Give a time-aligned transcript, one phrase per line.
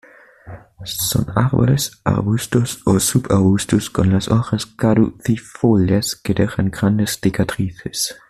[0.83, 8.19] Son árboles, arbustos o subarbustos con las hojas caducifolias, que dejan grandes cicatrices.